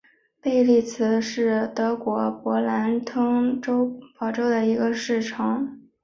[0.41, 3.61] 贝利茨是德国勃兰登
[4.17, 5.87] 堡州的一个市镇。